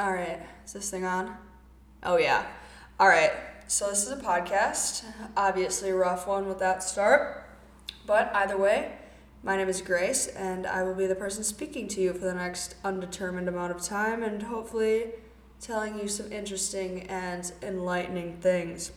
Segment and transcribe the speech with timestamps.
[0.00, 1.36] All right, is this thing on?
[2.04, 2.46] Oh, yeah.
[3.00, 3.32] All right,
[3.66, 5.04] so this is a podcast.
[5.36, 7.50] Obviously, a rough one with that start.
[8.06, 8.92] But either way,
[9.42, 12.34] my name is Grace, and I will be the person speaking to you for the
[12.34, 15.14] next undetermined amount of time and hopefully
[15.60, 18.92] telling you some interesting and enlightening things.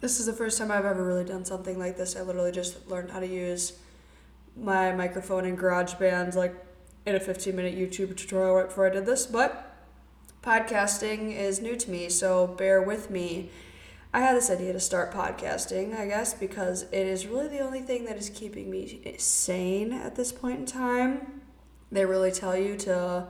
[0.00, 2.16] This is the first time I've ever really done something like this.
[2.16, 3.74] I literally just learned how to use
[4.56, 6.54] my microphone in GarageBand like
[7.04, 9.68] in a 15 minute YouTube tutorial right before I did this, but
[10.42, 13.48] podcasting is new to me, so bear with me.
[14.12, 17.80] I had this idea to start podcasting, I guess, because it is really the only
[17.80, 21.42] thing that is keeping me sane at this point in time.
[21.92, 23.28] They really tell you to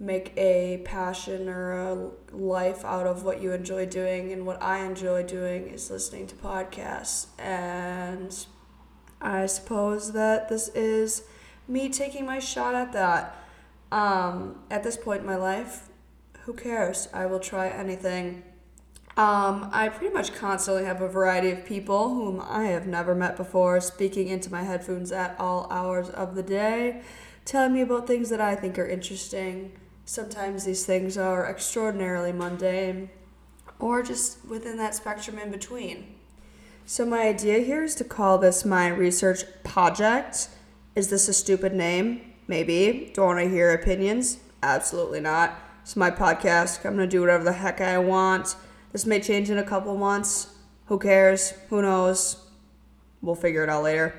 [0.00, 4.78] make a passion or a life out of what you enjoy doing, and what I
[4.78, 7.26] enjoy doing is listening to podcasts.
[7.38, 8.34] And
[9.20, 11.24] I suppose that this is
[11.68, 13.36] me taking my shot at that.
[13.92, 15.90] Um, at this point in my life,
[16.44, 17.08] who cares?
[17.12, 18.42] I will try anything.
[19.16, 23.36] Um, I pretty much constantly have a variety of people whom I have never met
[23.36, 27.02] before speaking into my headphones at all hours of the day,
[27.44, 29.72] telling me about things that I think are interesting.
[30.06, 33.10] Sometimes these things are extraordinarily mundane,
[33.78, 36.14] or just within that spectrum in between.
[36.86, 40.48] So, my idea here is to call this my research podject.
[40.96, 42.32] Is this a stupid name?
[42.48, 43.12] Maybe.
[43.14, 44.38] Don't want to hear opinions?
[44.62, 45.54] Absolutely not.
[45.82, 46.86] It's my podcast.
[46.86, 48.54] I'm going to do whatever the heck I want.
[48.92, 50.54] This may change in a couple months.
[50.86, 51.54] Who cares?
[51.70, 52.36] Who knows?
[53.20, 54.14] We'll figure it out later.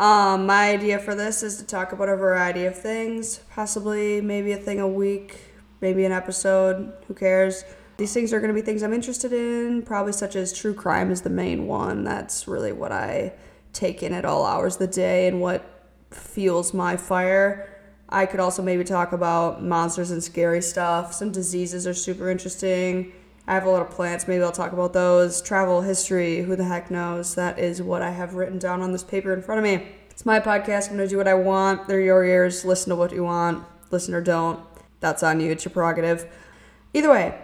[0.00, 4.50] Um, my idea for this is to talk about a variety of things, possibly maybe
[4.50, 5.38] a thing a week,
[5.80, 6.92] maybe an episode.
[7.06, 7.62] Who cares?
[7.96, 11.12] These things are going to be things I'm interested in, probably such as true crime
[11.12, 12.02] is the main one.
[12.02, 13.34] That's really what I
[13.72, 15.64] take in at all hours of the day and what
[16.10, 17.73] fuels my fire.
[18.14, 21.12] I could also maybe talk about monsters and scary stuff.
[21.12, 23.12] Some diseases are super interesting.
[23.48, 24.28] I have a lot of plants.
[24.28, 25.42] Maybe I'll talk about those.
[25.42, 26.40] Travel history.
[26.42, 27.34] Who the heck knows?
[27.34, 29.88] That is what I have written down on this paper in front of me.
[30.10, 30.90] It's my podcast.
[30.90, 31.88] I'm going to do what I want.
[31.88, 32.64] They're your ears.
[32.64, 33.64] Listen to what you want.
[33.90, 34.60] Listen or don't.
[35.00, 35.50] That's on you.
[35.50, 36.32] It's your prerogative.
[36.94, 37.36] Either way,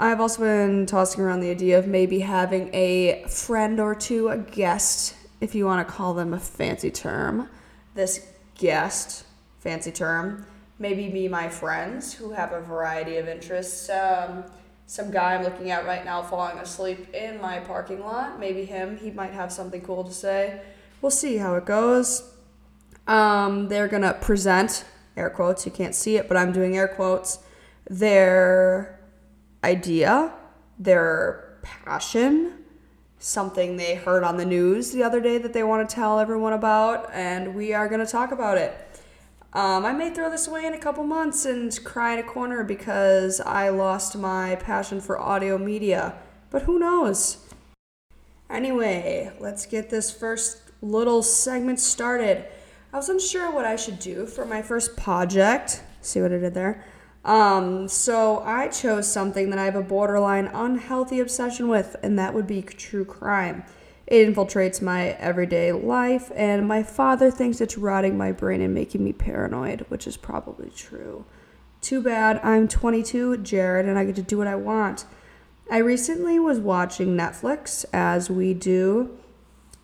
[0.00, 4.38] I've also been tossing around the idea of maybe having a friend or two, a
[4.38, 7.50] guest, if you want to call them a fancy term.
[7.94, 9.26] This guest
[9.58, 10.46] fancy term.
[10.78, 13.90] Maybe me, my friends who have a variety of interests.
[13.90, 14.44] Um,
[14.86, 18.40] some guy I'm looking at right now falling asleep in my parking lot.
[18.40, 18.96] Maybe him.
[18.96, 20.62] He might have something cool to say.
[21.02, 22.32] We'll see how it goes.
[23.06, 24.84] Um, they're gonna present
[25.16, 25.66] air quotes.
[25.66, 27.40] You can't see it, but I'm doing air quotes.
[27.90, 28.98] Their
[29.64, 30.32] idea,
[30.78, 32.52] their passion,
[33.18, 36.52] something they heard on the news the other day that they want to tell everyone
[36.52, 38.74] about, and we are gonna talk about it.
[39.52, 42.62] Um, I may throw this away in a couple months and cry in a corner
[42.64, 46.14] because I lost my passion for audio media.
[46.50, 47.46] But who knows?
[48.50, 52.44] Anyway, let's get this first little segment started.
[52.92, 55.82] I was unsure what I should do for my first podject.
[56.00, 56.84] See what I did there?
[57.24, 62.32] Um, so I chose something that I have a borderline unhealthy obsession with, and that
[62.32, 63.64] would be true crime.
[64.10, 69.04] It infiltrates my everyday life, and my father thinks it's rotting my brain and making
[69.04, 71.26] me paranoid, which is probably true.
[71.82, 75.04] Too bad I'm 22, Jared, and I get to do what I want.
[75.70, 79.14] I recently was watching Netflix, as we do,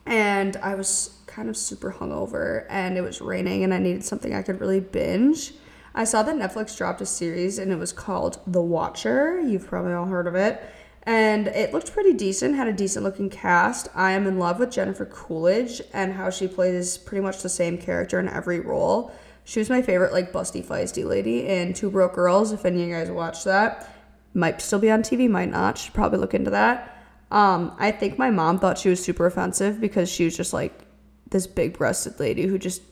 [0.06, 4.34] and I was kind of super hungover, and it was raining, and I needed something
[4.34, 5.52] I could really binge.
[5.94, 9.38] I saw that Netflix dropped a series, and it was called The Watcher.
[9.42, 10.62] You've probably all heard of it
[11.06, 13.88] and it looked pretty decent had a decent looking cast.
[13.94, 17.78] I am in love with jennifer coolidge and how she plays pretty much the same
[17.78, 19.12] character in every role.
[19.44, 22.88] She was my favorite like busty feisty lady in two broke girls if any of
[22.88, 23.90] you guys watched that.
[24.32, 25.76] Might still be on tv might not.
[25.76, 26.90] Should probably look into that.
[27.30, 30.86] Um, i think my mom thought she was super offensive because she was just like
[31.30, 32.82] this big breasted lady who just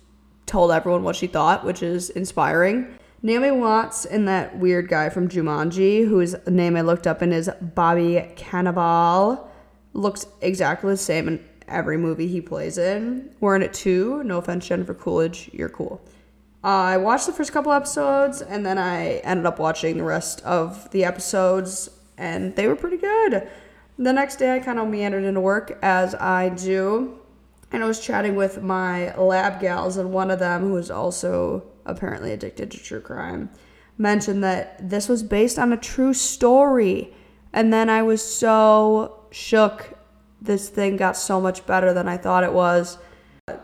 [0.47, 5.29] told everyone what she thought which is inspiring Naomi Watts and that weird guy from
[5.29, 9.47] Jumanji, whose name I looked up and is Bobby Cannavale,
[9.93, 13.33] looks exactly the same in every movie he plays in.
[13.39, 14.25] We're in it too.
[14.25, 16.01] No offense, Jennifer Coolidge, you're cool.
[16.65, 20.41] Uh, I watched the first couple episodes and then I ended up watching the rest
[20.43, 23.49] of the episodes, and they were pretty good.
[23.99, 27.21] The next day, I kind of meandered into work as I do,
[27.71, 31.65] and I was chatting with my lab gals, and one of them, who is also
[31.85, 33.51] apparently addicted to true crime,
[33.99, 37.13] mentioned that this was based on a true story.
[37.53, 39.99] And then I was so shook.
[40.41, 42.99] This thing got so much better than I thought it was.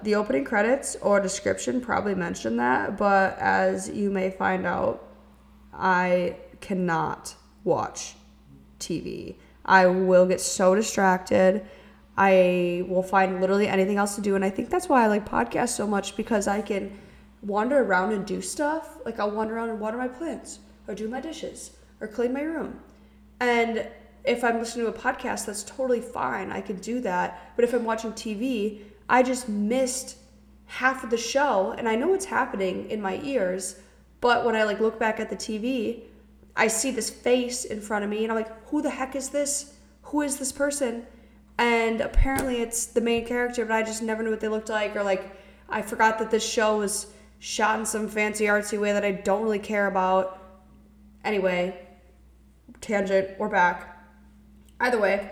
[0.02, 5.08] The opening credits or description probably mentioned that, but as you may find out,
[5.72, 7.34] I cannot
[7.64, 8.14] watch
[8.80, 9.36] TV.
[9.64, 11.64] I will get so distracted.
[12.16, 14.34] I will find literally anything else to do.
[14.34, 16.98] And I think that's why I like podcasts so much because I can
[17.42, 18.98] wander around and do stuff.
[19.04, 22.42] Like I'll wander around and water my plants or do my dishes or clean my
[22.42, 22.80] room.
[23.40, 23.86] And
[24.24, 26.50] if I'm listening to a podcast, that's totally fine.
[26.50, 27.52] I could do that.
[27.56, 30.16] But if I'm watching TV, I just missed
[30.66, 33.80] half of the show and I know what's happening in my ears.
[34.20, 36.02] But when I like look back at the TV,
[36.56, 39.28] I see this face in front of me and I'm like, who the heck is
[39.28, 39.74] this?
[40.02, 41.06] Who is this person?
[41.56, 44.94] And apparently it's the main character, but I just never knew what they looked like
[44.96, 45.36] or like
[45.68, 47.08] I forgot that this show was
[47.38, 50.42] shot in some fancy artsy way that I don't really care about.
[51.24, 51.78] Anyway,
[52.80, 53.96] tangent, we're back.
[54.80, 55.30] Either way,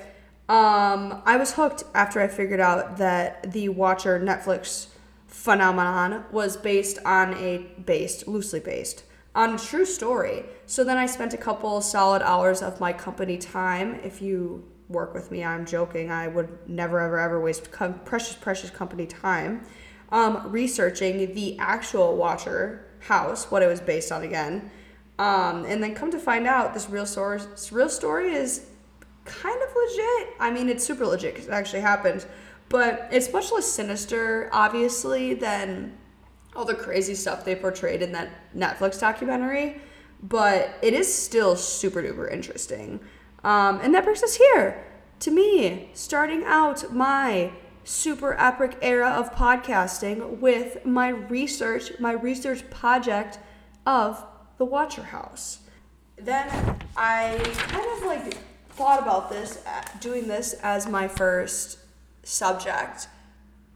[0.49, 4.89] um, I was hooked after I figured out that the Watcher Netflix
[5.27, 9.05] phenomenon was based on a based, loosely based,
[9.35, 10.45] on a true story.
[10.67, 14.01] So then I spent a couple solid hours of my company time.
[14.03, 16.13] If you work with me, I'm joking.
[16.13, 19.67] I would never, ever, ever waste com- precious, precious company time
[20.11, 24.71] um, researching the actual Watcher house, what it was based on again.
[25.19, 28.67] Um, and then come to find out, this real source, real story is
[29.25, 30.35] kind of legit.
[30.39, 32.27] I mean, it's super legit because it actually happened,
[32.69, 35.97] but it's much less sinister, obviously, than
[36.55, 39.81] all the crazy stuff they portrayed in that Netflix documentary.
[40.23, 43.01] But it is still super duper interesting.
[43.45, 44.85] Um, and that brings us here
[45.21, 47.53] to me starting out my
[47.87, 53.39] super epic era of podcasting with my research, my research podject
[53.87, 54.25] of
[54.59, 55.61] the Watcher House.
[56.17, 56.49] Then
[56.97, 57.39] I
[57.69, 58.37] kind of like
[58.71, 61.79] thought about this, uh, doing this as my first
[62.25, 63.07] subject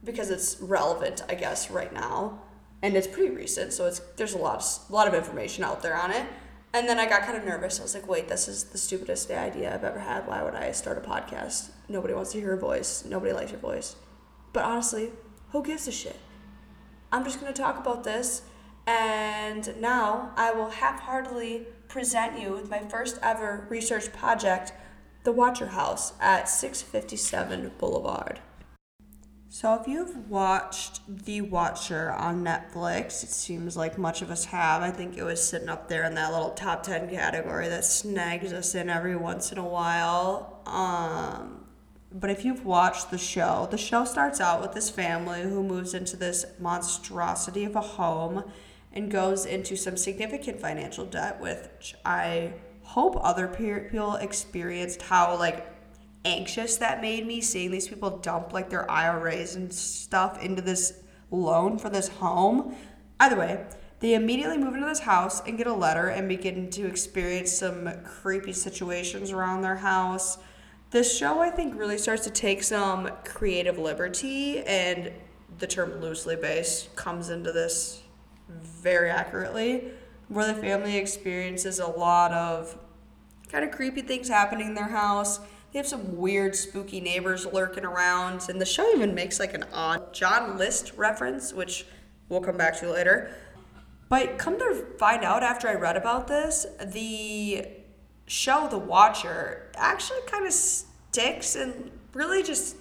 [0.03, 2.41] because it's relevant, I guess, right now,
[2.81, 5.81] and it's pretty recent, so it's there's a lot of, a lot of information out
[5.81, 6.25] there on it.
[6.73, 7.79] And then I got kind of nervous.
[7.79, 10.25] I was like, wait, this is the stupidest idea I've ever had.
[10.25, 11.71] Why would I start a podcast?
[11.89, 13.03] Nobody wants to hear your voice.
[13.05, 13.97] Nobody likes your voice.
[14.53, 15.11] But honestly,
[15.49, 16.17] who gives a shit?
[17.11, 18.43] I'm just going to talk about this.
[18.87, 24.71] And now I will half heartedly present you with my first ever research podject
[25.23, 28.39] the Watcher House at 657 Boulevard.
[29.53, 34.81] So, if you've watched The Watcher on Netflix, it seems like much of us have.
[34.81, 38.53] I think it was sitting up there in that little top 10 category that snags
[38.53, 40.61] us in every once in a while.
[40.65, 41.65] Um,
[42.13, 45.93] but if you've watched the show, the show starts out with this family who moves
[45.93, 48.45] into this monstrosity of a home
[48.93, 52.53] and goes into some significant financial debt, which I
[52.83, 55.67] hope other people experienced how like
[56.25, 61.03] anxious that made me seeing these people dump like their IRAs and stuff into this
[61.31, 62.75] loan for this home.
[63.19, 63.65] Either way,
[63.99, 67.89] they immediately move into this house and get a letter and begin to experience some
[68.03, 70.37] creepy situations around their house.
[70.89, 75.11] This show, I think, really starts to take some creative liberty, and
[75.59, 78.01] the term loosely based comes into this
[78.49, 79.91] very accurately
[80.27, 82.77] where the family experiences a lot of
[83.49, 85.39] kind of creepy things happening in their house.
[85.71, 89.65] They have some weird, spooky neighbors lurking around, and the show even makes like an
[89.71, 91.85] odd John List reference, which
[92.27, 93.31] we'll come back to later.
[94.09, 97.67] But come to find out after I read about this, the
[98.27, 102.75] show The Watcher actually kind of sticks and really just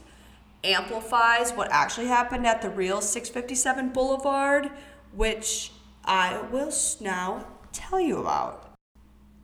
[0.64, 4.70] amplifies what actually happened at the real 657 Boulevard,
[5.14, 5.70] which
[6.04, 8.74] I will now tell you about.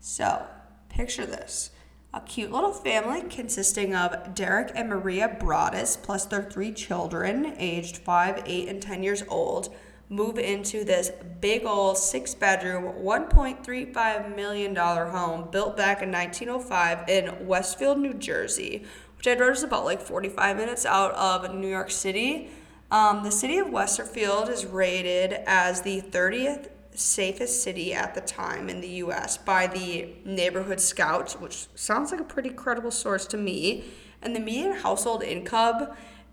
[0.01, 0.47] So,
[0.89, 1.71] picture this
[2.17, 7.99] a cute little family consisting of Derek and Maria Broaddus, plus their three children, aged
[7.99, 9.75] 5, 8, and 10 years old,
[10.09, 11.11] move into this
[11.43, 18.87] big old six bedroom, $1.35 million home built back in 1905 in Westfield, New Jersey,
[19.19, 22.49] which I wrote is about like 45 minutes out of New York City.
[22.91, 28.69] Um, the city of Westfield is rated as the 30th safest city at the time
[28.69, 33.37] in the US by the Neighborhood Scout, which sounds like a pretty credible source to
[33.37, 33.85] me.
[34.23, 35.89] And the median household income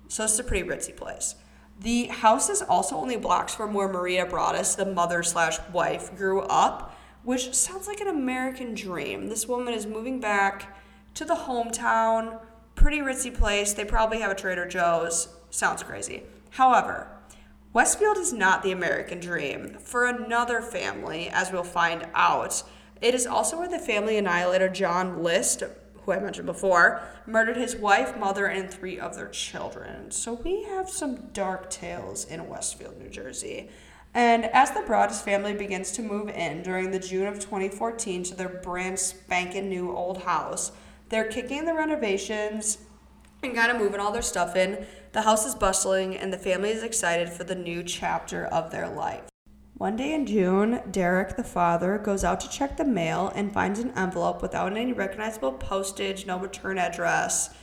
[0.07, 1.36] So it's a pretty ritzy place.
[1.79, 6.41] The house is also only blocks from where Maria Broaddus, the mother slash wife, grew
[6.41, 9.27] up, which sounds like an American dream.
[9.27, 10.77] This woman is moving back
[11.15, 12.39] to the hometown,
[12.75, 13.73] pretty ritzy place.
[13.73, 15.27] They probably have a Trader Joe's.
[15.49, 16.23] Sounds crazy.
[16.51, 17.07] However,
[17.71, 19.77] Westfield is not the American dream.
[19.79, 22.63] For another family, as we'll find out,
[23.01, 25.63] it is also where the family annihilator John List,
[26.01, 30.09] who I mentioned before, murdered his wife, mother, and three of their children.
[30.09, 33.69] So we have some dark tales in Westfield, New Jersey.
[34.13, 38.35] And as the Broaddus family begins to move in during the June of 2014 to
[38.35, 40.71] their brand spanking new old house,
[41.09, 42.79] they're kicking the renovations
[43.43, 44.85] and kind of moving all their stuff in.
[45.11, 48.89] The house is bustling, and the family is excited for the new chapter of their
[48.89, 49.23] life.
[49.75, 53.79] One day in June, Derek, the father, goes out to check the mail and finds
[53.79, 57.55] an envelope without any recognizable postage, no return address,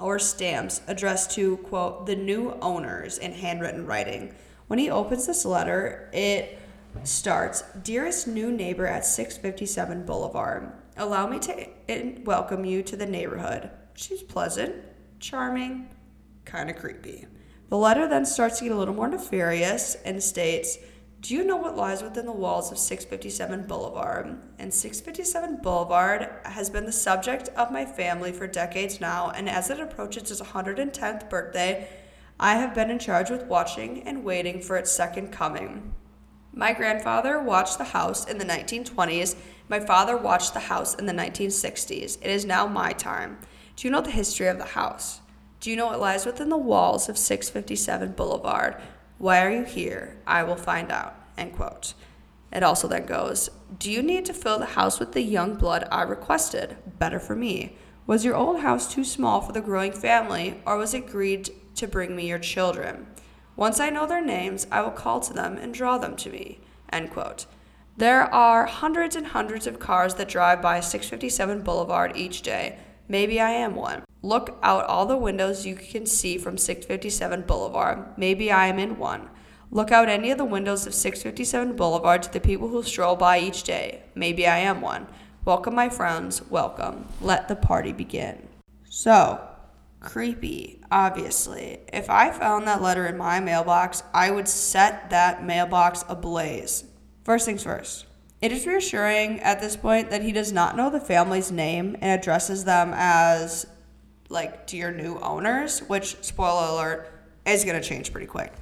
[0.00, 4.34] or stamps addressed to, quote, the new owners in handwritten writing.
[4.72, 6.58] When he opens this letter, it
[7.04, 11.68] starts Dearest new neighbor at 657 Boulevard, allow me to
[12.24, 13.68] welcome you to the neighborhood.
[13.92, 14.74] She's pleasant,
[15.20, 15.90] charming,
[16.46, 17.26] kind of creepy.
[17.68, 20.78] The letter then starts to get a little more nefarious and states,
[21.20, 24.38] do you know what lies within the walls of 657 Boulevard?
[24.58, 29.68] And 657 Boulevard has been the subject of my family for decades now, and as
[29.68, 31.90] it approaches its 110th birthday,
[32.38, 35.94] I have been in charge with watching and waiting for its second coming.
[36.54, 39.36] My grandfather watched the house in the 1920s.
[39.68, 42.18] My father watched the house in the 1960s.
[42.20, 43.38] It is now my time.
[43.76, 45.20] Do you know the history of the house?
[45.60, 48.76] Do you know what lies within the walls of 657 Boulevard?
[49.18, 50.16] Why are you here?
[50.26, 51.14] I will find out.
[51.38, 51.94] End quote.
[52.52, 53.48] It also then goes,
[53.78, 56.76] Do you need to fill the house with the young blood I requested?
[56.98, 57.76] Better for me.
[58.06, 61.86] Was your old house too small for the growing family, or was it agreed to
[61.86, 63.06] bring me your children?
[63.56, 66.60] Once I know their names, I will call to them and draw them to me.
[66.90, 67.46] End quote.
[67.96, 72.78] There are hundreds and hundreds of cars that drive by 657 Boulevard each day.
[73.08, 74.04] Maybe I am one.
[74.22, 78.16] Look out all the windows you can see from 657 Boulevard.
[78.16, 79.28] Maybe I am in one.
[79.70, 83.38] Look out any of the windows of 657 Boulevard to the people who stroll by
[83.38, 84.02] each day.
[84.14, 85.06] Maybe I am one.
[85.44, 86.42] Welcome, my friends.
[86.50, 87.06] Welcome.
[87.20, 88.48] Let the party begin.
[88.84, 89.40] So,
[90.02, 91.78] creepy, obviously.
[91.92, 96.84] If I found that letter in my mailbox, I would set that mailbox ablaze.
[97.24, 98.06] First things first.
[98.40, 102.20] It is reassuring at this point that he does not know the family's name and
[102.20, 103.66] addresses them as
[104.28, 107.12] like dear new owners, which spoiler alert
[107.46, 108.52] is going to change pretty quick.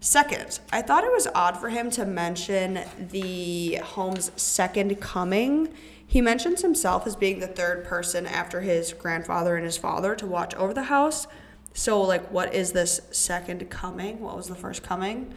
[0.00, 5.74] Second, I thought it was odd for him to mention the home's second coming.
[6.10, 10.26] He mentions himself as being the third person after his grandfather and his father to
[10.26, 11.26] watch over the house.
[11.74, 14.18] So, like, what is this second coming?
[14.20, 15.34] What was the first coming?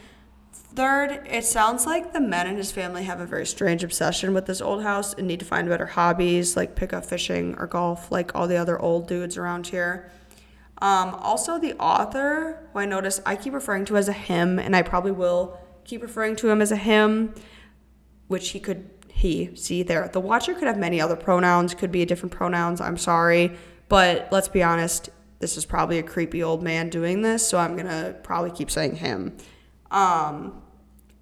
[0.54, 4.46] Third, it sounds like the men in his family have a very strange obsession with
[4.46, 8.10] this old house and need to find better hobbies like pick up fishing or golf,
[8.10, 10.10] like all the other old dudes around here.
[10.82, 14.74] Um, also, the author, who I notice I keep referring to as a him, and
[14.74, 17.36] I probably will keep referring to him as a him,
[18.30, 20.10] which he could, he, see there.
[20.12, 23.52] The watcher could have many other pronouns, could be different pronouns, I'm sorry.
[23.90, 27.76] But let's be honest, this is probably a creepy old man doing this, so I'm
[27.76, 29.36] gonna probably keep saying him.
[29.90, 30.62] Um,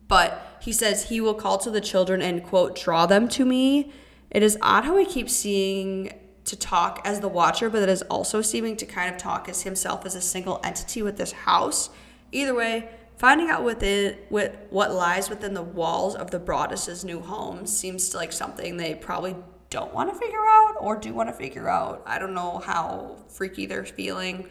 [0.07, 3.91] but he says he will call to the children and, quote, draw them to me.
[4.29, 6.13] It is odd how he keeps seeing
[6.45, 9.61] to talk as the watcher, but it is also seeming to kind of talk as
[9.63, 11.89] himself as a single entity with this house.
[12.31, 17.19] Either way, finding out within with what lies within the walls of the Broaddus's new
[17.19, 19.35] home seems like something they probably
[19.69, 22.01] don't want to figure out or do want to figure out.
[22.05, 24.49] I don't know how freaky they're feeling.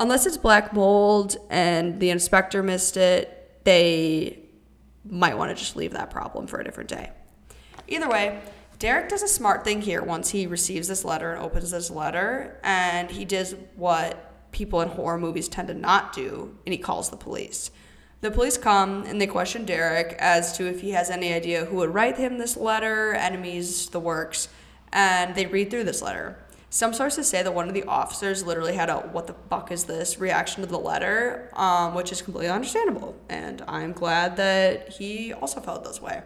[0.00, 4.40] Unless it's black mold and the inspector missed it, they
[5.04, 7.10] might want to just leave that problem for a different day.
[7.86, 8.40] Either way,
[8.78, 12.58] Derek does a smart thing here once he receives this letter and opens this letter,
[12.62, 17.10] and he does what people in horror movies tend to not do, and he calls
[17.10, 17.70] the police.
[18.22, 21.76] The police come and they question Derek as to if he has any idea who
[21.76, 24.48] would write him this letter, enemies, the works,
[24.92, 26.38] and they read through this letter.
[26.70, 29.84] Some sources say that one of the officers literally had a "what the fuck is
[29.84, 35.32] this" reaction to the letter, um, which is completely understandable, and I'm glad that he
[35.32, 36.22] also felt this way.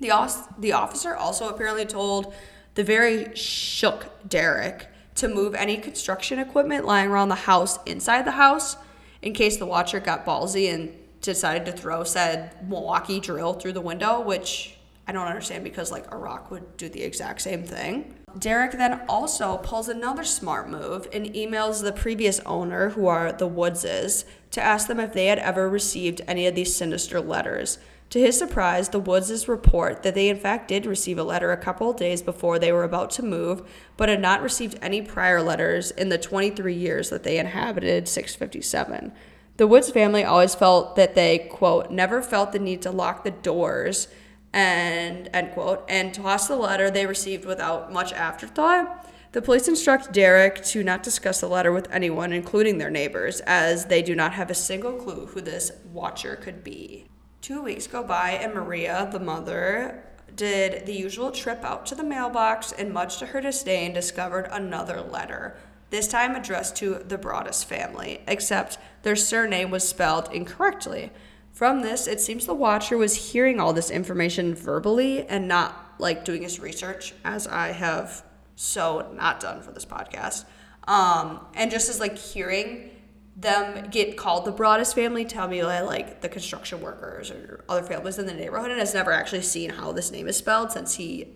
[0.00, 2.34] The, os- the officer also apparently told
[2.74, 8.32] the very shook Derek to move any construction equipment lying around the house inside the
[8.32, 8.76] house
[9.22, 10.92] in case the watcher got ballsy and
[11.24, 14.76] decided to throw said Milwaukee drill through the window, which
[15.06, 18.14] I don't understand because like a rock would do the exact same thing.
[18.38, 23.48] Derek then also pulls another smart move and emails the previous owner, who are the
[23.48, 27.78] Woodses, to ask them if they had ever received any of these sinister letters.
[28.10, 31.56] To his surprise, the Woodses report that they in fact did receive a letter a
[31.56, 35.42] couple of days before they were about to move, but had not received any prior
[35.42, 39.12] letters in the 23 years that they inhabited 657.
[39.56, 43.30] The Woods family always felt that they, quote, never felt the need to lock the
[43.30, 44.08] doors
[44.52, 50.12] and end quote and toss the letter they received without much afterthought The police instruct
[50.12, 54.34] Derek to not discuss the letter with anyone, including their neighbors, as they do not
[54.34, 57.06] have a single clue who this watcher could be.
[57.40, 60.04] Two weeks go by, and Maria, the mother,
[60.36, 65.00] did the usual trip out to the mailbox and, much to her disdain, discovered another
[65.00, 65.56] letter,
[65.90, 71.10] this time addressed to the Broaddus family, except their surname was spelled incorrectly.
[71.52, 76.24] From this, it seems the watcher was hearing all this information verbally and not like
[76.24, 78.24] doing his research, as I have
[78.56, 80.44] so not done for this podcast.
[80.88, 82.90] Um, and just as like hearing
[83.36, 87.82] them get called the Broaddus family tell me like, like the construction workers or other
[87.82, 90.94] families in the neighborhood and has never actually seen how this name is spelled since
[90.94, 91.28] he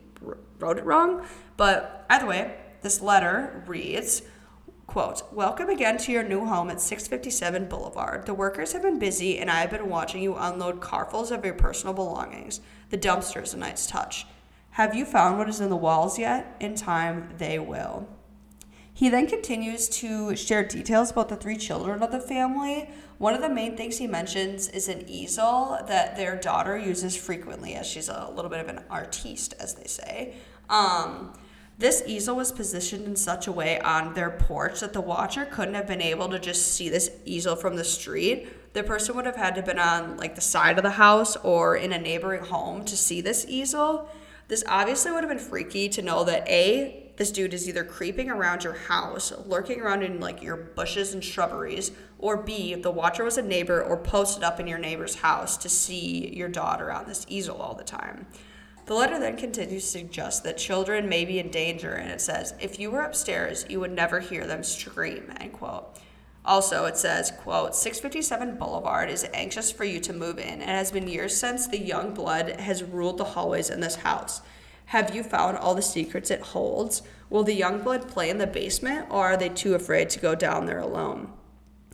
[0.58, 1.26] wrote it wrong.
[1.56, 4.22] But either way, this letter reads,
[4.88, 8.24] quote, Welcome again to your new home at 657 Boulevard.
[8.24, 11.54] The workers have been busy and I have been watching you unload carfuls of your
[11.54, 12.60] personal belongings.
[12.88, 14.26] The dumpster is a nice touch.
[14.70, 16.56] Have you found what is in the walls yet?
[16.58, 18.08] In time, they will.
[18.94, 22.88] He then continues to share details about the three children of the family.
[23.18, 27.74] One of the main things he mentions is an easel that their daughter uses frequently,
[27.74, 30.34] as she's a little bit of an artiste, as they say.
[30.70, 31.34] Um,
[31.78, 35.74] this easel was positioned in such a way on their porch that the watcher couldn't
[35.74, 38.48] have been able to just see this easel from the street.
[38.72, 41.36] The person would have had to have been on like the side of the house
[41.36, 44.08] or in a neighboring home to see this easel.
[44.48, 48.28] This obviously would have been freaky to know that A, this dude is either creeping
[48.28, 53.22] around your house, lurking around in like your bushes and shrubberies, or B, the watcher
[53.22, 57.06] was a neighbor or posted up in your neighbor's house to see your daughter on
[57.06, 58.26] this easel all the time.
[58.88, 62.54] The letter then continues to suggest that children may be in danger, and it says,
[62.58, 65.98] if you were upstairs, you would never hear them scream, end quote.
[66.42, 70.62] Also, it says, quote, 657 Boulevard is anxious for you to move in.
[70.62, 74.40] It has been years since the young blood has ruled the hallways in this house.
[74.86, 77.02] Have you found all the secrets it holds?
[77.28, 80.34] Will the young blood play in the basement, or are they too afraid to go
[80.34, 81.30] down there alone?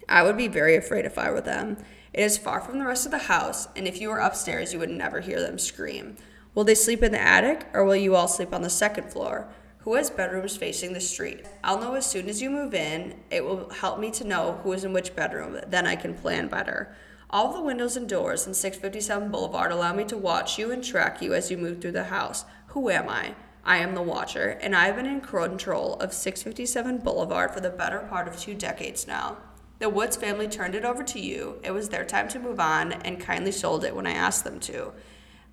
[0.08, 1.78] I would be very afraid if I were them.
[2.12, 4.78] It is far from the rest of the house, and if you were upstairs, you
[4.78, 6.14] would never hear them scream.
[6.54, 9.48] Will they sleep in the attic, or will you all sleep on the second floor?
[9.84, 11.44] who has bedrooms facing the street.
[11.62, 13.20] I'll know as soon as you move in.
[13.30, 15.60] It will help me to know who is in which bedroom.
[15.66, 16.96] Then I can plan better.
[17.28, 21.20] All the windows and doors in 657 Boulevard allow me to watch you and track
[21.20, 22.46] you as you move through the house.
[22.68, 23.34] Who am I?
[23.62, 27.70] I am the watcher, and I have been in control of 657 Boulevard for the
[27.70, 29.36] better part of two decades now.
[29.80, 31.60] The Woods family turned it over to you.
[31.62, 34.60] It was their time to move on and kindly sold it when I asked them
[34.60, 34.92] to.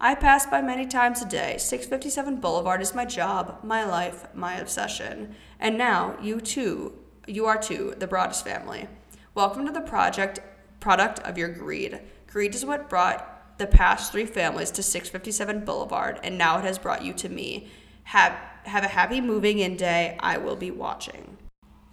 [0.03, 1.57] I pass by many times a day.
[1.59, 5.35] 657 Boulevard is my job, my life, my obsession.
[5.59, 8.87] And now, you too, you are too, the Broaddus family.
[9.35, 10.39] Welcome to the project
[10.79, 11.99] product of your greed.
[12.25, 16.79] Greed is what brought the past three families to 657 Boulevard, and now it has
[16.79, 17.67] brought you to me.
[18.05, 18.33] Have,
[18.63, 20.17] have a happy moving in day.
[20.19, 21.37] I will be watching.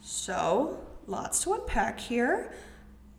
[0.01, 2.55] So, lots to unpack here.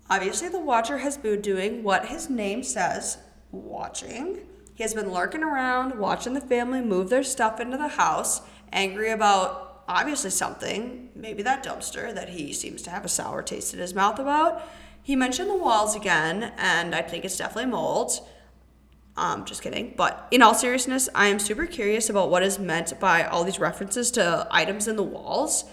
[0.09, 3.19] Obviously, the watcher has been doing what his name says
[3.51, 4.48] watching.
[4.79, 9.11] He has been lurking around, watching the family move their stuff into the house, angry
[9.11, 13.81] about obviously something, maybe that dumpster that he seems to have a sour taste in
[13.81, 14.63] his mouth about.
[15.03, 18.25] He mentioned the walls again, and I think it's definitely mold.
[19.17, 19.95] Um, just kidding.
[19.97, 23.59] But in all seriousness, I am super curious about what is meant by all these
[23.59, 25.65] references to items in the walls.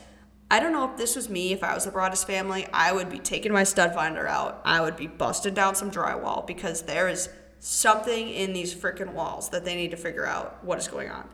[0.50, 3.08] I don't know if this was me, if I was the Broaddus family, I would
[3.08, 4.62] be taking my stud finder out.
[4.64, 7.28] I would be busting down some drywall because there is
[7.60, 11.28] something in these freaking walls that they need to figure out what is going on.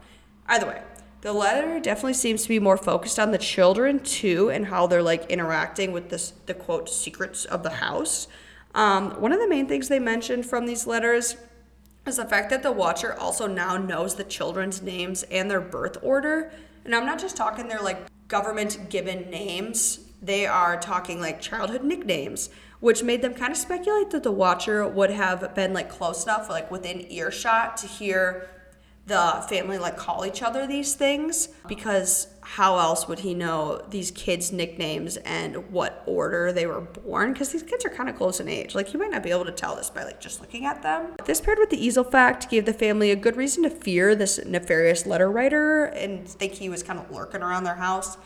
[0.46, 0.82] Either way,
[1.22, 5.02] the letter definitely seems to be more focused on the children too and how they're
[5.02, 8.26] like interacting with this the quote secrets of the house.
[8.74, 11.37] Um, one of the main things they mentioned from these letters
[12.06, 15.96] is the fact that the watcher also now knows the children's names and their birth
[16.02, 16.50] order.
[16.85, 21.85] And I'm not just talking their like government given names, they are talking like childhood
[21.85, 22.48] nicknames
[22.82, 26.50] which made them kind of speculate that the watcher would have been like close enough,
[26.50, 28.50] like within earshot, to hear
[29.06, 34.10] the family like call each other these things because how else would he know these
[34.10, 37.32] kids nicknames and what order they were born?
[37.32, 38.74] Because these kids are kind of close in age.
[38.74, 41.14] Like you might not be able to tell this by like just looking at them.
[41.24, 44.44] This paired with the easel fact gave the family a good reason to fear this
[44.44, 48.18] nefarious letter writer and think he was kind of lurking around their house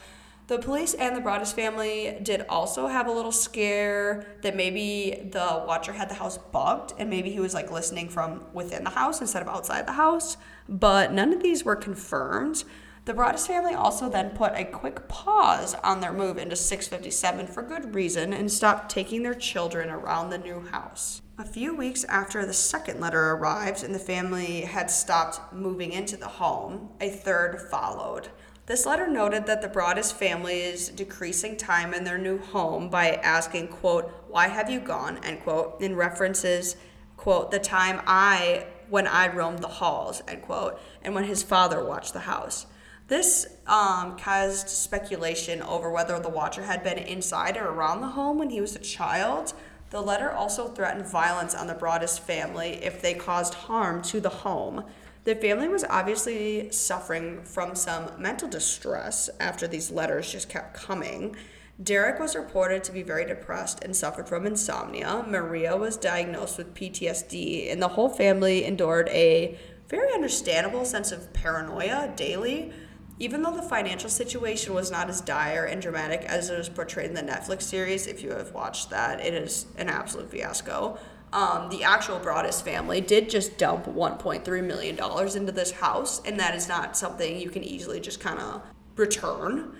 [0.49, 5.65] the police and the Broaddus family did also have a little scare that maybe the
[5.67, 9.21] watcher had the house bugged and maybe he was like listening from within the house
[9.21, 10.37] instead of outside the house,
[10.69, 12.63] but none of these were confirmed.
[13.07, 17.63] The Broaddus family also then put a quick pause on their move into 657 for
[17.63, 21.23] good reason and stopped taking their children around the new house.
[21.39, 26.17] A few weeks after the second letter arrived and the family had stopped moving into
[26.17, 28.29] the home, a third followed.
[28.67, 33.13] This letter noted that the Broaddus family is decreasing time in their new home by
[33.13, 36.75] asking, quote, why have you gone, end quote, in references,
[37.17, 41.85] quote, the time I, when I roamed the halls, end quote, and when his father
[41.85, 42.67] watched the house.
[43.07, 48.37] This um, caused speculation over whether the watcher had been inside or around the home
[48.37, 49.55] when he was a child.
[49.91, 54.29] The letter also threatened violence on the Broaddus family if they caused harm to the
[54.29, 54.83] home.
[55.27, 61.35] The family was obviously suffering from some mental distress after these letters just kept coming.
[61.83, 65.25] Derek was reported to be very depressed and suffered from insomnia.
[65.27, 69.59] Maria was diagnosed with PTSD, and the whole family endured a
[69.89, 72.73] very understandable sense of paranoia daily.
[73.19, 77.09] Even though the financial situation was not as dire and dramatic as it was portrayed
[77.09, 81.01] in the Netflix series, if you have watched that, it is an absolute fiasco
[81.33, 84.99] um, the actual Broaddus family did just dump $1.3 million
[85.37, 88.63] into this house, and that is not something you can easily just kind of
[88.97, 89.77] return.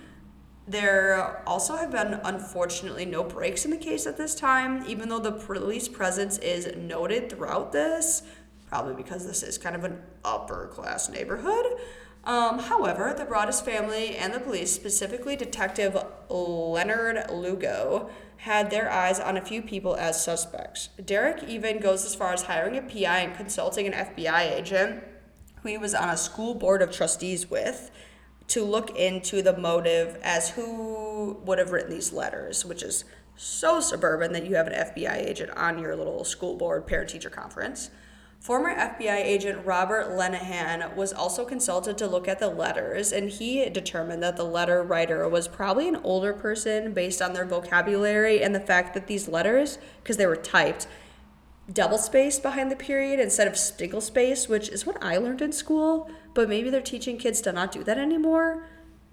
[0.67, 5.19] There also have been, unfortunately, no breaks in the case at this time, even though
[5.19, 8.23] the police presence is noted throughout this,
[8.67, 11.65] probably because this is kind of an upper class neighborhood.
[12.25, 15.97] Um, however, the Broaddus family and the police, specifically Detective
[16.29, 20.89] Leonard Lugo, had their eyes on a few people as suspects.
[21.03, 25.03] Derek even goes as far as hiring a PI and consulting an FBI agent
[25.61, 27.91] who he was on a school board of trustees with
[28.47, 33.03] to look into the motive as who would have written these letters, which is
[33.35, 37.29] so suburban that you have an FBI agent on your little school board parent teacher
[37.29, 37.89] conference.
[38.39, 43.67] Former FBI agent Robert Lenehan was also consulted to look at the letters, and he
[43.69, 48.55] determined that the letter writer was probably an older person based on their vocabulary and
[48.55, 50.87] the fact that these letters, because they were typed,
[51.71, 55.51] double spaced behind the period instead of single space, which is what I learned in
[55.51, 58.65] school, but maybe they're teaching kids to not do that anymore.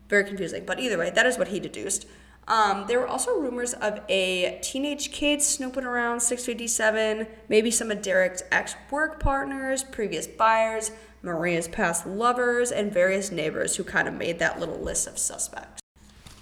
[0.08, 0.64] Very confusing.
[0.64, 2.06] But either way, that is what he deduced.
[2.46, 8.02] Um, there were also rumors of a teenage kid snooping around 657, maybe some of
[8.02, 10.90] Derek's ex work partners, previous buyers,
[11.22, 15.80] Maria's past lovers, and various neighbors who kind of made that little list of suspects.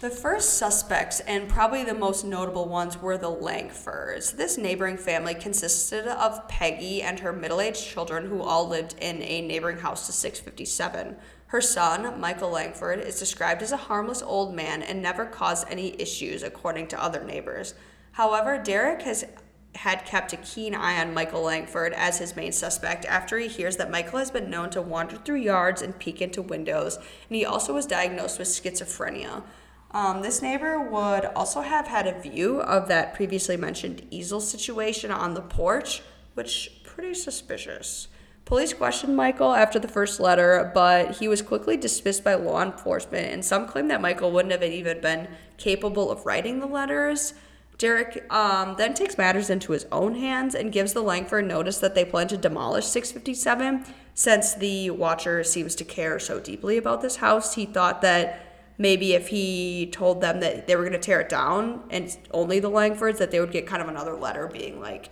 [0.00, 4.36] The first suspects, and probably the most notable ones, were the Langfords.
[4.36, 9.22] This neighboring family consisted of Peggy and her middle aged children, who all lived in
[9.22, 11.16] a neighboring house to 657.
[11.52, 15.94] Her son, Michael Langford, is described as a harmless old man and never caused any
[16.00, 17.74] issues, according to other neighbors.
[18.12, 19.26] However, Derek has
[19.74, 23.76] had kept a keen eye on Michael Langford as his main suspect after he hears
[23.76, 27.44] that Michael has been known to wander through yards and peek into windows, and he
[27.44, 29.42] also was diagnosed with schizophrenia.
[29.90, 35.10] Um, this neighbor would also have had a view of that previously mentioned easel situation
[35.10, 36.00] on the porch,
[36.32, 38.08] which pretty suspicious.
[38.44, 43.32] Police questioned Michael after the first letter, but he was quickly dismissed by law enforcement,
[43.32, 45.28] and some claim that Michael wouldn't have even been
[45.58, 47.34] capable of writing the letters.
[47.78, 51.94] Derek um, then takes matters into his own hands and gives the Langford notice that
[51.94, 53.84] they plan to demolish 657.
[54.14, 59.14] Since the watcher seems to care so deeply about this house, he thought that maybe
[59.14, 62.70] if he told them that they were going to tear it down and only the
[62.70, 65.10] Langfords, that they would get kind of another letter being like,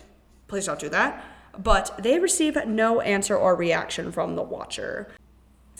[0.48, 1.24] please don't do that
[1.58, 5.08] but they receive no answer or reaction from the watcher.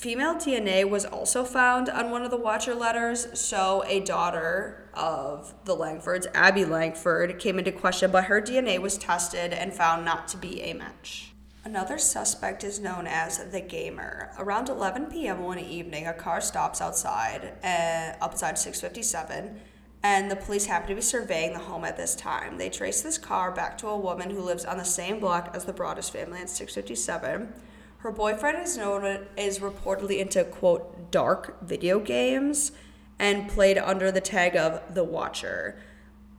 [0.00, 5.52] Female DNA was also found on one of the watcher letters, so a daughter of
[5.66, 10.26] the Langfords, Abby Langford, came into question, but her DNA was tested and found not
[10.28, 11.35] to be a match.
[11.62, 14.30] Another suspect is known as the Gamer.
[14.38, 15.42] Around 11 p.m.
[15.42, 19.61] one evening, a car stops outside, uh, outside 657,
[20.02, 22.56] and the police happen to be surveying the home at this time.
[22.56, 25.64] They trace this car back to a woman who lives on the same block as
[25.64, 27.52] the Broaddus family at 657.
[27.98, 32.72] Her boyfriend is known is reportedly into quote dark video games
[33.18, 35.78] and played under the tag of the Watcher.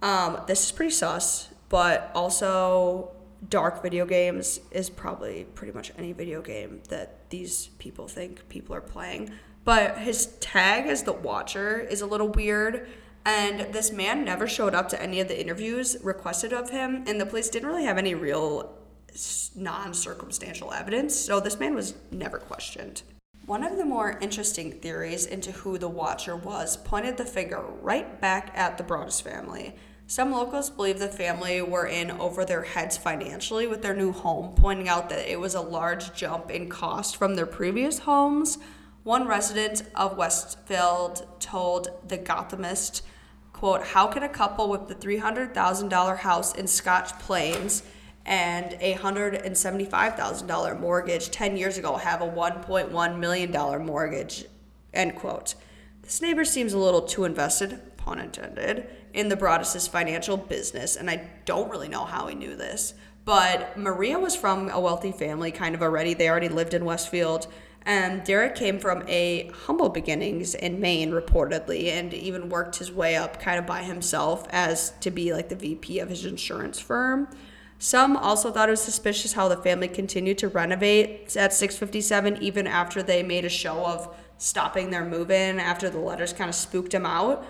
[0.02, 3.12] Um, this is pretty sus, but also
[3.48, 8.76] dark video games is probably pretty much any video game that these people think people
[8.76, 9.30] are playing.
[9.64, 12.88] But his tag as the Watcher is a little weird
[13.26, 17.20] and this man never showed up to any of the interviews requested of him, and
[17.20, 18.78] the police didn't really have any real
[19.56, 23.04] non circumstantial evidence, so this man was never questioned.
[23.46, 28.22] One of the more interesting theories into who the Watcher was pointed the finger right
[28.22, 29.76] back at the Broaddus family.
[30.08, 34.54] Some locals believe the family were in over their heads financially with their new home,
[34.56, 38.58] pointing out that it was a large jump in cost from their previous homes.
[39.04, 43.02] One resident of Westfield told The Gothamist
[43.52, 47.82] quote, how can a couple with the $300,000 house in Scotch Plains
[48.28, 54.46] and a $175,000 mortgage 10 years ago have a $1.1 million mortgage,
[54.94, 55.56] end quote.
[56.04, 61.10] This neighbor seems a little too invested, pun intended, in the Broaddus' financial business, and
[61.10, 62.94] I don't really know how he knew this.
[63.26, 66.14] But Maria was from a wealthy family, kind of already.
[66.14, 67.48] They already lived in Westfield.
[67.84, 73.16] And Derek came from a humble beginnings in Maine, reportedly, and even worked his way
[73.16, 77.28] up kind of by himself as to be like the VP of his insurance firm.
[77.80, 82.68] Some also thought it was suspicious how the family continued to renovate at 657 even
[82.68, 86.56] after they made a show of stopping their move in after the letters kind of
[86.56, 87.44] spooked him out.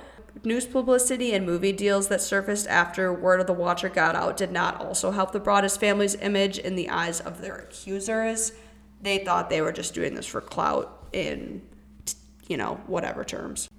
[0.46, 4.54] News publicity and movie deals that surfaced after word of the Watcher got out did
[4.54, 8.54] not also help the Broaddus family's image in the eyes of their accusers.
[9.02, 11.62] They thought they were just doing this for clout in,
[12.48, 13.70] you know, whatever terms.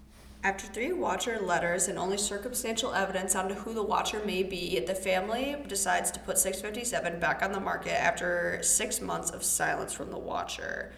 [0.45, 4.95] After three Watcher letters and only circumstantial evidence on who the Watcher may be, the
[4.95, 10.11] family decides to put 657 back on the market after six months of silence from
[10.11, 10.93] the Watcher.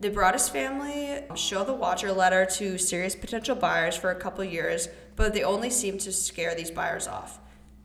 [0.00, 4.88] The Broaddus family show the Watcher letter to serious potential buyers for a couple years,
[5.14, 7.38] but they only seem to scare these buyers off.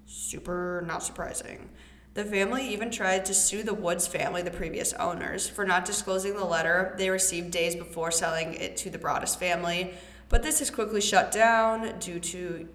[0.06, 1.70] Super not surprising.
[2.14, 6.36] The family even tried to sue the Woods family, the previous owners, for not disclosing
[6.36, 9.94] the letter they received days before selling it to the Broaddus family,
[10.28, 12.68] but this is quickly shut down due to,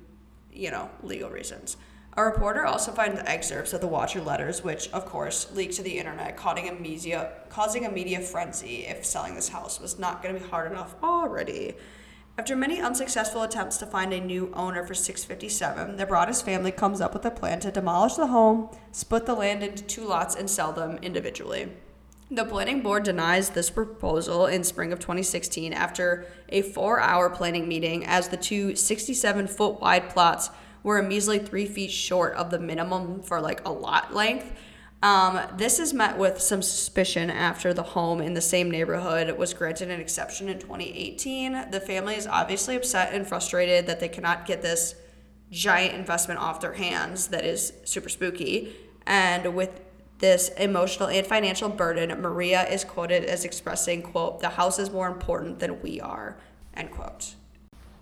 [0.50, 1.76] you know, legal reasons.
[2.16, 5.98] A reporter also finds excerpts of the Watcher letters, which, of course, leaked to the
[5.98, 10.34] internet, causing a media, causing a media frenzy if selling this house was not going
[10.34, 11.74] to be hard enough already.
[12.38, 17.00] After many unsuccessful attempts to find a new owner for 657, the Broaddus family comes
[17.00, 20.50] up with a plan to demolish the home, split the land into two lots, and
[20.50, 21.70] sell them individually.
[22.30, 27.68] The planning board denies this proposal in spring of 2016 after a four hour planning
[27.68, 30.50] meeting, as the two 67 foot wide plots
[30.82, 34.52] were a measly three feet short of the minimum for like a lot length.
[35.02, 39.52] Um, this is met with some suspicion after the home in the same neighborhood was
[39.52, 41.70] granted an exception in 2018.
[41.70, 44.94] The family is obviously upset and frustrated that they cannot get this
[45.50, 48.74] giant investment off their hands that is super spooky.
[49.06, 49.80] And with
[50.18, 55.08] this emotional and financial burden, Maria is quoted as expressing, quote, the house is more
[55.08, 56.38] important than we are,
[56.74, 57.34] end quote.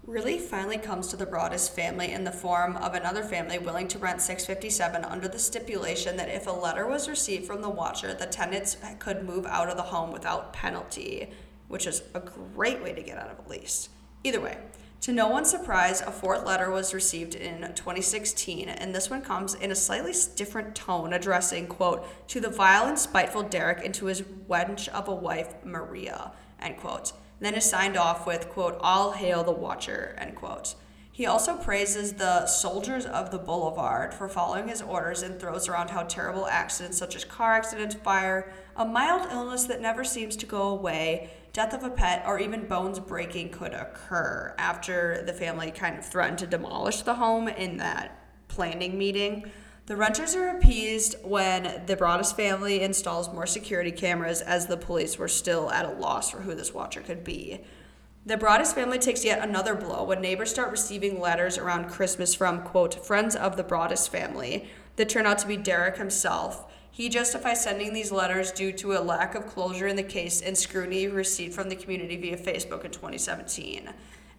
[0.06, 3.98] Relief finally comes to the Broaddus family in the form of another family willing to
[3.98, 8.26] rent 657 under the stipulation that if a letter was received from the watcher, the
[8.26, 11.30] tenants could move out of the home without penalty,
[11.68, 13.88] which is a great way to get out of a lease.
[14.24, 14.58] Either way,
[15.00, 19.54] to no one's surprise, a fourth letter was received in 2016, and this one comes
[19.54, 24.06] in a slightly different tone, addressing, quote, to the vile and spiteful Derek and to
[24.06, 27.12] his wench of a wife, Maria, end quote.
[27.40, 30.74] Then is signed off with, quote, all hail the watcher, end quote.
[31.14, 35.90] He also praises the soldiers of the boulevard for following his orders and throws around
[35.90, 40.46] how terrible accidents such as car accidents, fire, a mild illness that never seems to
[40.46, 45.70] go away, death of a pet, or even bones breaking could occur after the family
[45.70, 48.18] kind of threatened to demolish the home in that
[48.48, 49.48] planning meeting.
[49.86, 55.18] The renters are appeased when the Broaddus family installs more security cameras as the police
[55.18, 57.60] were still at a loss for who this watcher could be.
[58.24, 62.62] The Broaddus family takes yet another blow when neighbors start receiving letters around Christmas from,
[62.62, 67.60] quote, friends of the Broaddus family that turn out to be Derek himself he justifies
[67.60, 71.52] sending these letters due to a lack of closure in the case and scrutiny received
[71.52, 73.92] from the community via Facebook in 2017.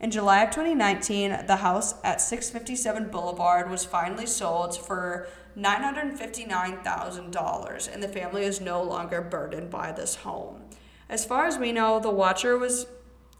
[0.06, 5.26] In July of 2019, the house at 657 Boulevard was finally sold for
[5.58, 10.62] $959,000, and the family is no longer burdened by this home.
[11.10, 12.86] As far as we know, the Watcher was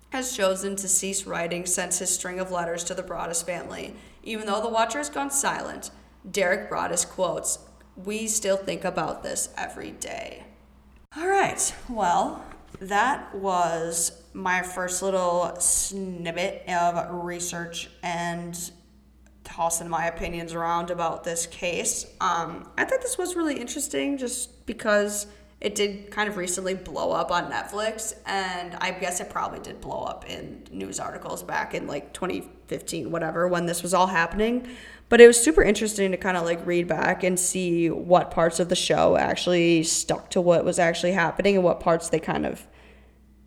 [0.10, 3.94] has chosen to cease writing since his string of letters to the Broaddus family.
[4.24, 5.92] Even though the Watcher has gone silent,
[6.32, 7.60] Derek Broaddus quotes,
[7.96, 10.46] we still think about this every day.
[11.16, 12.44] All right, well,
[12.80, 18.72] that was my first little snippet of research and
[19.44, 22.06] tossing my opinions around about this case.
[22.20, 25.28] Um, I thought this was really interesting just because
[25.62, 29.80] it did kind of recently blow up on Netflix, and I guess it probably did
[29.80, 34.68] blow up in news articles back in like 2015, whatever, when this was all happening.
[35.08, 38.60] But it was super interesting to kind of like read back and see what parts
[38.60, 42.46] of the show actually stuck to what was actually happening and what parts they kind
[42.46, 42.66] of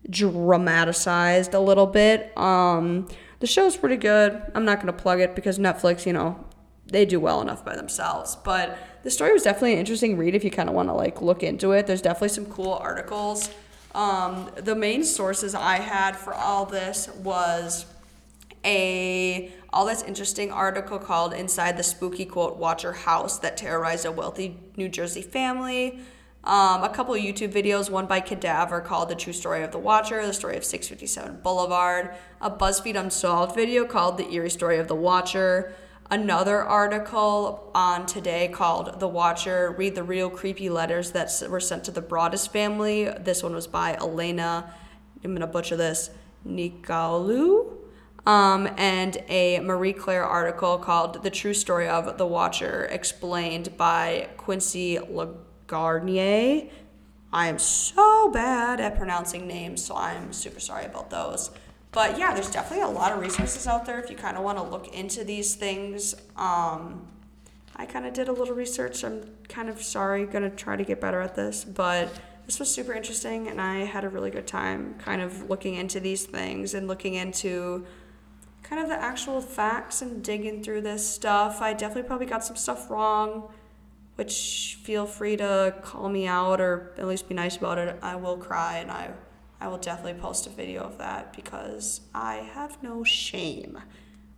[0.09, 2.35] dramatized a little bit.
[2.37, 3.07] Um,
[3.39, 4.41] the show's pretty good.
[4.55, 6.45] I'm not going to plug it because Netflix, you know,
[6.87, 8.37] they do well enough by themselves.
[8.37, 11.21] But the story was definitely an interesting read if you kind of want to like
[11.21, 11.87] look into it.
[11.87, 13.49] There's definitely some cool articles.
[13.95, 17.85] Um, the main sources I had for all this was
[18.63, 24.11] a all this interesting article called Inside the Spooky Quote Watcher House that terrorized a
[24.11, 25.99] wealthy New Jersey family.
[26.43, 30.25] Um, a couple YouTube videos, one by Cadaver called The True Story of the Watcher,
[30.25, 34.95] the story of 657 Boulevard, a BuzzFeed Unsolved video called The Eerie Story of the
[34.95, 35.73] Watcher,
[36.09, 41.83] another article on today called The Watcher Read the Real Creepy Letters That Were Sent
[41.83, 43.03] to the Broaddus Family.
[43.19, 44.73] This one was by Elena,
[45.23, 46.09] I'm going to butcher this,
[46.47, 47.79] Nikalu.
[48.25, 54.29] Um, and a Marie Claire article called The True Story of the Watcher, explained by
[54.37, 56.69] Quincy Lagarnier.
[57.31, 61.51] I am so bad at pronouncing names, so I'm super sorry about those.
[61.91, 64.57] But yeah, there's definitely a lot of resources out there if you kind of want
[64.57, 66.15] to look into these things.
[66.35, 67.07] Um,
[67.75, 69.03] I kind of did a little research.
[69.03, 72.11] I'm kind of sorry, gonna try to get better at this, but
[72.45, 75.99] this was super interesting and I had a really good time kind of looking into
[75.99, 77.85] these things and looking into
[78.69, 81.61] kind of the actual facts and digging through this stuff.
[81.61, 83.51] I definitely probably got some stuff wrong,
[84.15, 87.97] which feel free to call me out or at least be nice about it.
[88.03, 89.11] I will cry and I
[89.61, 93.77] I will definitely post a video of that because I have no shame.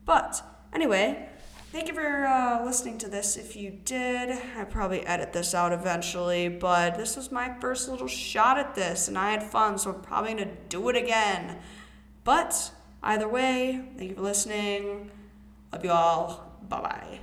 [0.04, 0.42] But
[0.74, 1.30] anyway,
[1.72, 3.38] thank you for uh, listening to this.
[3.38, 8.08] If you did, I probably edit this out eventually, but this was my first little
[8.08, 11.60] shot at this and I had fun, so I'm probably gonna do it again.
[12.24, 12.72] But
[13.04, 15.12] either way, thank you for listening.
[15.72, 16.58] Love you all.
[16.68, 17.20] Bye bye.